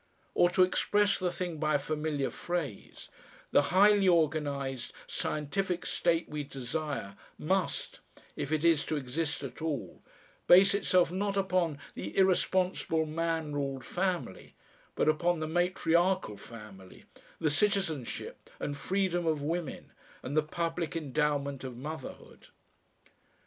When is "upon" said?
11.37-11.77, 15.07-15.39